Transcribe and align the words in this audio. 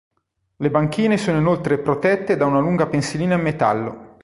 Le 0.55 0.71
banchine 0.71 1.15
sono 1.15 1.37
inoltre 1.37 1.77
protette 1.77 2.35
da 2.35 2.45
una 2.47 2.57
lunga 2.57 2.87
pensilina 2.87 3.35
in 3.35 3.41
metallo. 3.41 4.17